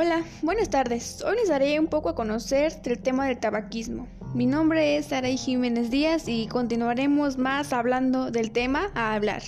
[0.00, 1.24] Hola, buenas tardes.
[1.24, 4.06] Hoy les daré un poco a conocer del tema del tabaquismo.
[4.32, 9.42] Mi nombre es Saray Jiménez Díaz y continuaremos más hablando del tema a hablar.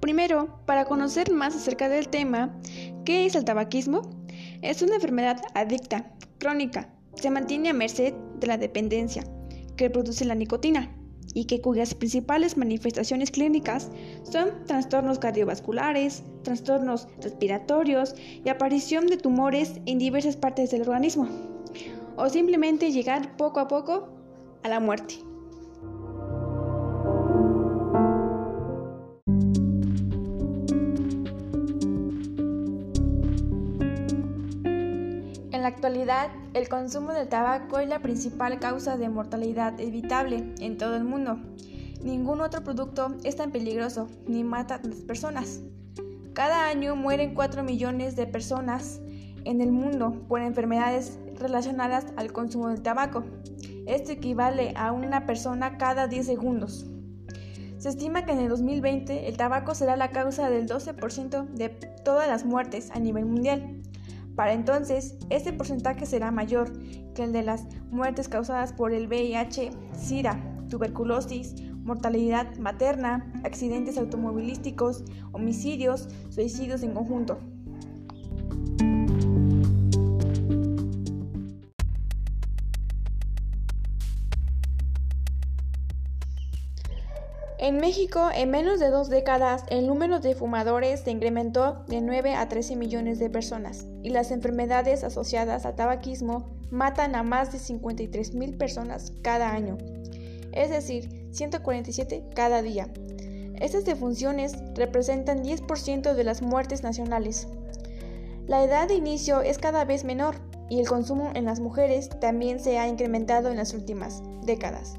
[0.00, 2.58] Primero, para conocer más acerca del tema,
[3.04, 4.24] ¿qué es el tabaquismo?
[4.62, 9.22] Es una enfermedad adicta, crónica, se mantiene a merced de la dependencia
[9.76, 10.96] que produce la nicotina
[11.36, 13.90] y que cuyas principales manifestaciones clínicas
[14.22, 21.28] son trastornos cardiovasculares, trastornos respiratorios y aparición de tumores en diversas partes del organismo,
[22.16, 24.08] o simplemente llegar poco a poco
[24.62, 25.16] a la muerte.
[35.66, 40.94] La actualidad, el consumo del tabaco es la principal causa de mortalidad evitable en todo
[40.94, 41.40] el mundo.
[42.04, 45.62] Ningún otro producto es tan peligroso ni mata a las personas.
[46.34, 49.00] Cada año mueren 4 millones de personas
[49.44, 53.24] en el mundo por enfermedades relacionadas al consumo del tabaco.
[53.88, 56.86] Esto equivale a una persona cada 10 segundos.
[57.78, 61.70] Se estima que en el 2020 el tabaco será la causa del 12% de
[62.04, 63.82] todas las muertes a nivel mundial.
[64.36, 66.70] Para entonces, este porcentaje será mayor
[67.14, 75.04] que el de las muertes causadas por el VIH, SIDA, tuberculosis, mortalidad materna, accidentes automovilísticos,
[75.32, 77.38] homicidios, suicidios en conjunto.
[87.66, 92.36] En México, en menos de dos décadas, el número de fumadores se incrementó de 9
[92.36, 97.58] a 13 millones de personas y las enfermedades asociadas al tabaquismo matan a más de
[97.58, 99.78] 53 mil personas cada año,
[100.52, 102.86] es decir, 147 cada día.
[103.56, 107.48] Estas defunciones representan 10% de las muertes nacionales.
[108.46, 110.36] La edad de inicio es cada vez menor
[110.70, 114.94] y el consumo en las mujeres también se ha incrementado en las últimas décadas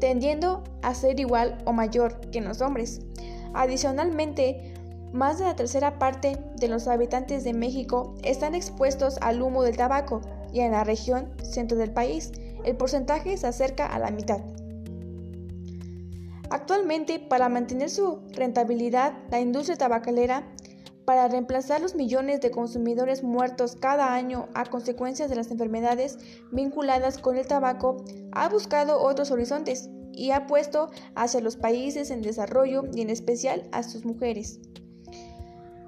[0.00, 3.00] tendiendo a ser igual o mayor que los hombres.
[3.54, 4.74] Adicionalmente,
[5.12, 9.76] más de la tercera parte de los habitantes de México están expuestos al humo del
[9.76, 10.20] tabaco
[10.52, 12.32] y en la región centro del país
[12.64, 14.40] el porcentaje se acerca a la mitad.
[16.50, 20.44] Actualmente, para mantener su rentabilidad, la industria tabacalera,
[21.08, 26.18] para reemplazar los millones de consumidores muertos cada año a consecuencia de las enfermedades
[26.52, 32.20] vinculadas con el tabaco, ha buscado otros horizontes y ha puesto hacia los países en
[32.20, 34.60] desarrollo y en especial a sus mujeres.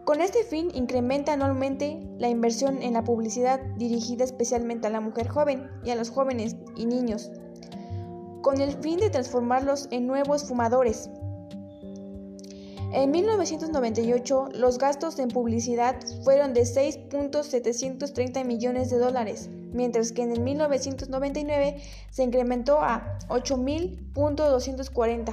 [0.06, 5.28] Con este fin incrementa anualmente la inversión en la publicidad dirigida especialmente a la mujer
[5.28, 7.30] joven y a los jóvenes y niños,
[8.40, 11.10] con el fin de transformarlos en nuevos fumadores.
[12.92, 20.32] En 1998 los gastos en publicidad fueron de 6.730 millones de dólares, mientras que en
[20.32, 21.76] el 1999
[22.10, 25.32] se incrementó a 8.240.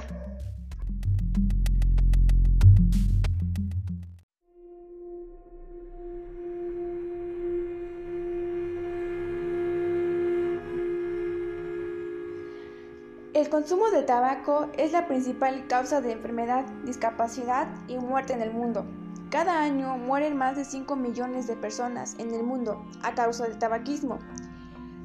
[13.38, 18.52] El consumo de tabaco es la principal causa de enfermedad, discapacidad y muerte en el
[18.52, 18.84] mundo.
[19.30, 23.56] Cada año mueren más de 5 millones de personas en el mundo a causa del
[23.56, 24.18] tabaquismo.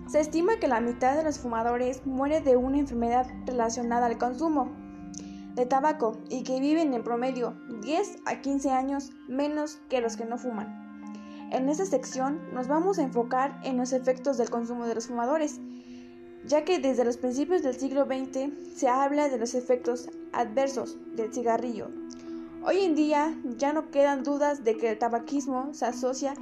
[0.08, 4.72] Se estima que la mitad de los fumadores muere de una enfermedad relacionada al consumo
[5.54, 10.26] de tabaco y que viven en promedio 10 a 15 años menos que los que
[10.26, 10.84] no fuman.
[11.52, 15.60] En esta sección nos vamos a enfocar en los efectos del consumo de los fumadores,
[16.48, 21.34] ya que desde los principios del siglo XX se habla de los efectos adversos del
[21.34, 21.90] cigarrillo
[22.66, 26.34] Hoy en día ya no quedan dudas de que el tabaquismo se asocia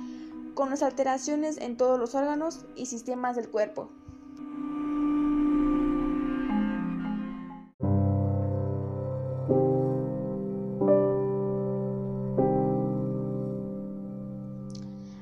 [0.54, 3.90] con las alteraciones en todos los órganos y sistemas del cuerpo.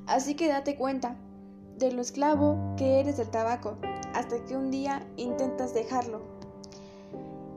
[0.05, 1.15] Así que date cuenta
[1.79, 3.77] de lo esclavo que eres del tabaco
[4.13, 6.21] hasta que un día intentas dejarlo.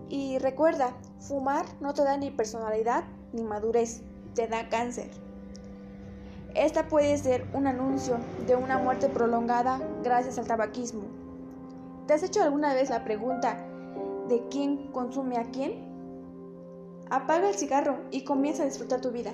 [0.09, 4.03] Y recuerda, fumar no te da ni personalidad ni madurez,
[4.35, 5.11] te da cáncer.
[6.55, 11.03] Esta puede ser un anuncio de una muerte prolongada gracias al tabaquismo.
[12.07, 13.57] ¿Te has hecho alguna vez la pregunta
[14.29, 15.91] de quién consume a quién?
[17.11, 19.33] Apaga el cigarro y comienza a disfrutar tu vida.